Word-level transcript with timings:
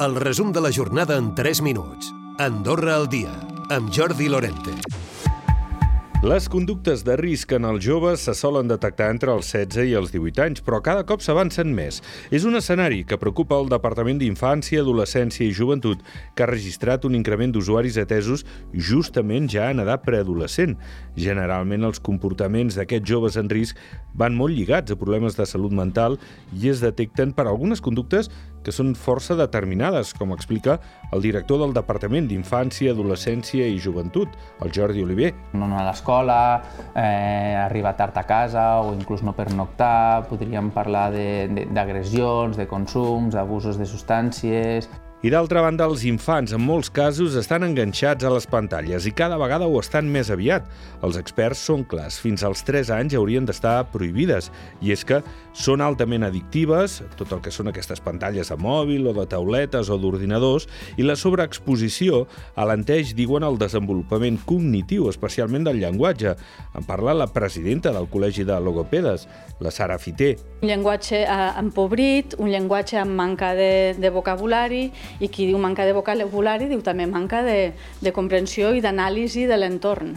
El 0.00 0.14
resum 0.14 0.52
de 0.52 0.60
la 0.60 0.70
jornada 0.70 1.16
en 1.16 1.34
3 1.34 1.60
minuts. 1.60 2.12
Andorra 2.38 2.94
al 2.94 3.08
dia, 3.10 3.32
amb 3.68 3.90
Jordi 3.90 4.28
Lorente. 4.28 4.76
Les 6.22 6.48
conductes 6.50 7.04
de 7.06 7.14
risc 7.14 7.52
en 7.54 7.62
els 7.62 7.84
joves 7.84 8.24
se 8.26 8.32
solen 8.34 8.66
detectar 8.66 9.06
entre 9.10 9.30
els 9.30 9.52
16 9.54 9.86
i 9.86 9.92
els 9.98 10.10
18 10.10 10.42
anys, 10.42 10.62
però 10.66 10.80
cada 10.82 11.04
cop 11.06 11.22
s'avancen 11.22 11.70
més. 11.74 12.00
És 12.34 12.42
un 12.42 12.58
escenari 12.58 13.04
que 13.06 13.18
preocupa 13.18 13.54
el 13.58 13.70
Departament 13.70 14.18
d'Infància, 14.18 14.82
Adolescència 14.82 15.46
i 15.46 15.54
Joventut, 15.54 16.02
que 16.34 16.42
ha 16.42 16.50
registrat 16.50 17.06
un 17.06 17.14
increment 17.14 17.54
d'usuaris 17.54 18.00
atesos 18.02 18.42
justament 18.74 19.46
ja 19.50 19.68
en 19.70 19.84
edat 19.84 20.02
preadolescent. 20.02 20.74
Generalment 21.14 21.86
els 21.86 22.02
comportaments 22.02 22.78
d'aquests 22.78 23.06
joves 23.06 23.38
en 23.38 23.50
risc 23.54 23.78
van 24.18 24.34
molt 24.34 24.58
lligats 24.58 24.90
a 24.90 24.98
problemes 24.98 25.38
de 25.38 25.46
salut 25.46 25.70
mental 25.70 26.18
i 26.50 26.66
es 26.70 26.82
detecten 26.82 27.30
per 27.30 27.46
algunes 27.46 27.78
conductes 27.78 28.26
que 28.64 28.74
són 28.74 28.94
força 28.98 29.36
determinades, 29.38 30.12
com 30.14 30.32
explica 30.34 30.78
el 31.12 31.24
director 31.24 31.60
del 31.62 31.74
Departament 31.76 32.28
d'Infància, 32.28 32.92
Adolescència 32.92 33.66
i 33.68 33.78
Joventut, 33.80 34.34
el 34.64 34.72
Jordi 34.74 35.02
Oliver. 35.04 35.32
No 35.54 35.66
anar 35.66 35.82
a 35.82 35.88
l'escola, 35.90 36.38
eh, 36.94 37.56
arribar 37.58 37.96
tard 37.96 38.16
a 38.18 38.24
casa 38.28 38.68
o 38.84 38.94
inclús 38.94 39.22
no 39.22 39.34
pernoctar, 39.36 40.28
podríem 40.28 40.70
parlar 40.74 41.08
d'agressions, 41.12 42.56
de, 42.56 42.62
de, 42.62 42.64
de 42.64 42.70
consums, 42.70 43.36
abusos 43.38 43.78
de 43.78 43.86
substàncies, 43.86 44.90
i 45.18 45.32
d'altra 45.34 45.64
banda, 45.64 45.82
els 45.90 46.04
infants, 46.06 46.52
en 46.54 46.62
molts 46.62 46.92
casos, 46.94 47.34
estan 47.34 47.64
enganxats 47.66 48.22
a 48.22 48.30
les 48.30 48.44
pantalles 48.46 49.02
i 49.08 49.10
cada 49.10 49.34
vegada 49.40 49.66
ho 49.66 49.80
estan 49.80 50.06
més 50.06 50.28
aviat. 50.30 50.68
Els 51.02 51.18
experts 51.18 51.64
són 51.66 51.82
clars, 51.90 52.20
fins 52.22 52.44
als 52.46 52.62
3 52.62 52.92
anys 52.94 53.16
haurien 53.18 53.48
d'estar 53.48 53.88
prohibides, 53.90 54.52
i 54.78 54.92
és 54.94 55.02
que 55.02 55.18
són 55.58 55.82
altament 55.82 56.22
addictives, 56.22 57.00
tot 57.18 57.34
el 57.34 57.42
que 57.42 57.50
són 57.50 57.66
aquestes 57.72 57.98
pantalles 57.98 58.52
de 58.52 58.58
mòbil 58.62 59.08
o 59.10 59.16
de 59.16 59.24
tauletes 59.26 59.90
o 59.90 59.98
d'ordinadors, 59.98 60.68
i 60.94 61.02
la 61.02 61.18
sobreexposició 61.18 62.28
alenteix, 62.54 63.10
diuen, 63.18 63.42
el 63.42 63.58
desenvolupament 63.58 64.38
cognitiu, 64.46 65.10
especialment 65.10 65.66
del 65.66 65.82
llenguatge. 65.82 66.36
En 66.78 66.86
parla 66.86 67.16
la 67.18 67.26
presidenta 67.26 67.90
del 67.90 68.06
Col·legi 68.06 68.46
de 68.46 68.60
Logopedes, 68.62 69.26
la 69.58 69.74
Sara 69.74 69.98
Fiter. 69.98 70.36
Un 70.62 70.70
llenguatge 70.70 71.24
eh, 71.24 71.50
empobrit, 71.58 72.38
un 72.38 72.54
llenguatge 72.54 73.02
amb 73.02 73.18
manca 73.18 73.50
de, 73.58 73.96
de 73.98 74.14
vocabulari, 74.14 74.86
i 75.20 75.28
qui 75.28 75.46
diu 75.48 75.58
manca 75.58 75.86
de 75.88 75.96
vocabulari 75.96 76.68
diu 76.70 76.82
també 76.84 77.06
manca 77.06 77.42
de, 77.46 77.72
de 78.00 78.12
comprensió 78.12 78.74
i 78.74 78.82
d'anàlisi 78.84 79.46
de 79.48 79.58
l'entorn. 79.58 80.16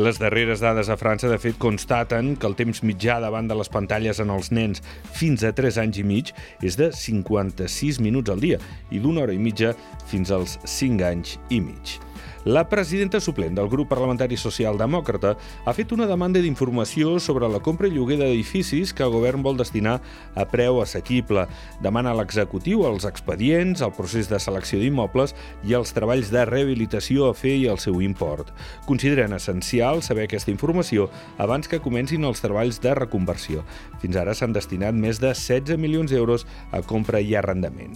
Les 0.00 0.16
darreres 0.16 0.62
dades 0.64 0.88
a 0.88 0.96
França, 0.96 1.28
de 1.28 1.36
fet, 1.36 1.58
constaten 1.60 2.30
que 2.40 2.48
el 2.48 2.56
temps 2.56 2.80
mitjà 2.80 3.18
davant 3.20 3.50
de 3.50 3.58
les 3.58 3.68
pantalles 3.68 4.22
en 4.24 4.32
els 4.32 4.48
nens 4.48 4.80
fins 5.18 5.44
a 5.44 5.52
3 5.52 5.82
anys 5.82 6.00
i 6.00 6.04
mig 6.08 6.32
és 6.64 6.78
de 6.80 6.88
56 6.96 8.00
minuts 8.00 8.32
al 8.32 8.40
dia 8.40 8.56
i 8.88 9.02
d'una 9.04 9.26
hora 9.26 9.36
i 9.36 9.42
mitja 9.42 9.74
fins 10.08 10.32
als 10.32 10.56
5 10.64 11.04
anys 11.10 11.36
i 11.52 11.60
mig. 11.60 12.00
La 12.44 12.68
presidenta 12.68 13.20
suplent 13.22 13.54
del 13.54 13.68
grup 13.70 13.86
parlamentari 13.92 14.34
socialdemòcrata 14.34 15.36
ha 15.62 15.74
fet 15.76 15.92
una 15.94 16.08
demanda 16.10 16.40
d'informació 16.42 17.20
sobre 17.22 17.46
la 17.46 17.60
compra 17.62 17.86
i 17.86 17.92
lloguer 17.94 18.16
d'edificis 18.18 18.90
que 18.90 19.04
el 19.06 19.12
govern 19.14 19.44
vol 19.46 19.60
destinar 19.60 20.00
a 20.34 20.46
preu 20.50 20.80
assequible. 20.82 21.44
Demana 21.86 22.10
a 22.10 22.18
l'executiu 22.18 22.82
els 22.88 23.06
expedients, 23.06 23.84
el 23.86 23.94
procés 23.94 24.26
de 24.26 24.42
selecció 24.42 24.80
d'immobles 24.82 25.36
i 25.62 25.76
els 25.78 25.94
treballs 25.94 26.32
de 26.34 26.42
rehabilitació 26.50 27.28
a 27.30 27.36
fer 27.38 27.54
i 27.60 27.68
el 27.70 27.78
seu 27.78 28.02
import. 28.02 28.50
Consideren 28.90 29.38
essencial 29.38 30.02
saber 30.02 30.26
aquesta 30.26 30.50
informació 30.50 31.12
abans 31.38 31.70
que 31.70 31.78
comencin 31.84 32.26
els 32.26 32.42
treballs 32.42 32.82
de 32.82 32.96
reconversió. 32.98 33.62
Fins 34.02 34.18
ara 34.18 34.34
s'han 34.34 34.58
destinat 34.58 34.98
més 34.98 35.22
de 35.22 35.30
16 35.30 35.78
milions 35.78 36.10
d'euros 36.10 36.42
a 36.72 36.82
compra 36.82 37.22
i 37.22 37.36
arrendament. 37.38 37.94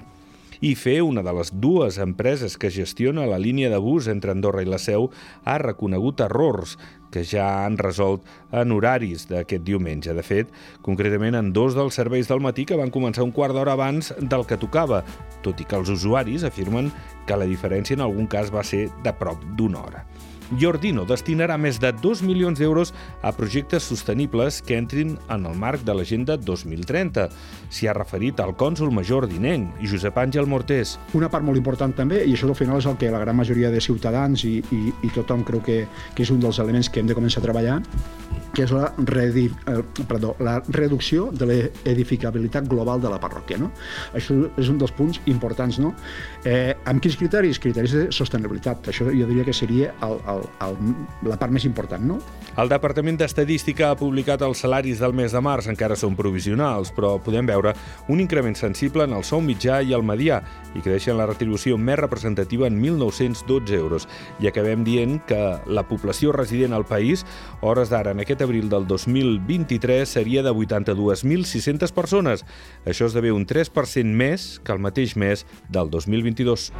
IFE, 0.60 1.00
una 1.02 1.22
de 1.22 1.32
les 1.36 1.52
dues 1.60 1.98
empreses 1.98 2.56
que 2.56 2.70
gestiona 2.70 3.26
la 3.26 3.38
línia 3.38 3.70
de 3.70 3.80
bus 3.82 4.08
entre 4.08 4.32
Andorra 4.32 4.62
i 4.64 4.68
la 4.68 4.78
Seu, 4.82 5.10
ha 5.44 5.58
reconegut 5.58 6.22
errors 6.24 6.76
que 7.12 7.24
ja 7.24 7.64
han 7.64 7.78
resolt 7.78 8.26
en 8.52 8.72
horaris 8.74 9.26
d'aquest 9.30 9.64
diumenge. 9.64 10.14
De 10.16 10.24
fet, 10.26 10.50
concretament 10.84 11.38
en 11.38 11.52
dos 11.56 11.76
dels 11.76 11.96
serveis 11.96 12.28
del 12.28 12.42
matí 12.44 12.66
que 12.68 12.78
van 12.78 12.92
començar 12.92 13.24
un 13.24 13.34
quart 13.36 13.56
d'hora 13.56 13.76
abans 13.76 14.12
del 14.20 14.46
que 14.46 14.60
tocava, 14.60 15.02
tot 15.46 15.60
i 15.60 15.68
que 15.68 15.78
els 15.78 15.92
usuaris 15.92 16.44
afirmen 16.44 16.92
que 17.26 17.38
la 17.38 17.48
diferència 17.48 17.96
en 17.96 18.04
algun 18.04 18.28
cas 18.28 18.52
va 18.52 18.64
ser 18.64 18.86
de 19.04 19.14
prop 19.16 19.42
d'una 19.56 19.84
hora. 19.84 20.04
Jordino 20.54 21.04
destinarà 21.08 21.56
més 21.58 21.80
de 21.82 21.90
2 21.90 22.22
milions 22.26 22.58
d'euros 22.58 22.92
a 23.22 23.32
projectes 23.34 23.88
sostenibles 23.90 24.60
que 24.62 24.78
entrin 24.78 25.16
en 25.32 25.46
el 25.48 25.56
marc 25.58 25.82
de 25.86 25.94
l'Agenda 25.96 26.36
2030. 26.38 27.26
S'hi 27.70 27.88
ha 27.90 27.96
referit 27.96 28.40
al 28.40 28.54
cònsul 28.58 28.92
major 28.94 29.26
dinenc, 29.26 29.74
Josep 29.82 30.18
Àngel 30.22 30.46
Mortés. 30.46 30.96
Una 31.18 31.30
part 31.32 31.44
molt 31.46 31.58
important 31.58 31.94
també, 31.96 32.22
i 32.24 32.36
això 32.36 32.48
al 32.50 32.58
final 32.58 32.78
és 32.78 32.86
el 32.86 32.98
que 33.00 33.10
la 33.10 33.22
gran 33.22 33.36
majoria 33.36 33.72
de 33.74 33.82
ciutadans 33.82 34.46
i, 34.46 34.60
i, 34.70 34.82
i 35.02 35.12
tothom 35.14 35.42
creu 35.46 35.64
que, 35.66 35.82
que 36.14 36.26
és 36.26 36.30
un 36.30 36.40
dels 36.42 36.62
elements 36.62 36.90
que 36.90 37.02
hem 37.02 37.10
de 37.10 37.18
començar 37.18 37.42
a 37.42 37.48
treballar, 37.48 37.80
que 38.56 38.64
és 38.64 38.72
la, 38.72 38.88
reedi, 39.04 39.46
eh, 39.68 39.82
perdó, 40.08 40.32
la 40.40 40.56
reducció 40.72 41.28
de 41.32 41.48
l'edificabilitat 41.50 42.68
global 42.70 43.02
de 43.02 43.12
la 43.12 43.20
parròquia. 43.20 43.58
No? 43.60 43.68
Això 44.16 44.36
és 44.56 44.70
un 44.72 44.80
dels 44.80 44.94
punts 44.96 45.20
importants. 45.28 45.76
No? 45.82 45.92
Eh, 46.44 46.72
amb 46.88 47.02
quins 47.04 47.18
criteris? 47.20 47.60
Criteris 47.60 47.92
de 47.92 48.06
sostenibilitat. 48.16 48.88
Això 48.88 49.10
jo 49.10 49.28
diria 49.28 49.44
que 49.44 49.54
seria 49.56 49.92
el, 50.06 50.16
el, 50.32 50.44
el, 50.64 50.78
la 51.28 51.36
part 51.40 51.52
més 51.52 51.68
important. 51.68 52.02
No? 52.14 52.18
El 52.56 52.72
Departament 52.72 53.18
d'Estadística 53.20 53.90
ha 53.90 53.98
publicat 54.00 54.40
els 54.46 54.62
salaris 54.64 55.02
del 55.04 55.12
mes 55.12 55.34
de 55.36 55.42
març, 55.44 55.68
encara 55.68 55.98
són 55.98 56.16
provisionals, 56.16 56.88
però 56.96 57.16
podem 57.20 57.44
veure 57.44 57.74
un 58.08 58.22
increment 58.24 58.56
sensible 58.56 59.04
en 59.04 59.12
el 59.12 59.26
sou 59.28 59.42
mitjà 59.44 59.82
i 59.84 59.92
el 59.92 60.06
medià 60.06 60.40
i 60.72 60.80
que 60.80 60.94
deixen 60.94 61.18
la 61.20 61.26
retribució 61.28 61.76
més 61.76 62.00
representativa 62.00 62.70
en 62.70 62.80
1.912 62.80 63.76
euros. 63.76 64.08
I 64.40 64.48
acabem 64.48 64.86
dient 64.86 65.18
que 65.28 65.42
la 65.68 65.84
població 65.84 66.32
resident 66.32 66.72
al 66.72 66.88
país, 66.88 67.26
hores 67.60 67.92
d'ara 67.92 68.16
en 68.16 68.24
aquest 68.24 68.45
abril 68.46 68.70
del 68.70 68.86
2023, 68.86 70.08
seria 70.08 70.42
de 70.46 70.52
82.600 70.54 71.92
persones. 71.92 72.46
Això 72.86 73.10
esdevé 73.10 73.34
un 73.34 73.46
3% 73.46 74.16
més 74.16 74.56
que 74.64 74.72
el 74.72 74.80
mateix 74.80 75.16
mes 75.18 75.44
del 75.68 75.90
2022. 75.90 76.70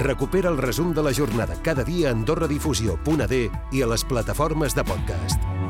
Recupera 0.00 0.48
el 0.48 0.56
resum 0.56 0.94
de 0.94 1.02
la 1.04 1.12
jornada 1.12 1.58
cada 1.62 1.84
dia 1.84 2.08
a 2.08 2.14
AndorraDifusió.d 2.16 3.42
i 3.72 3.82
a 3.82 3.90
les 3.90 4.04
plataformes 4.08 4.76
de 4.76 4.84
podcast. 4.84 5.69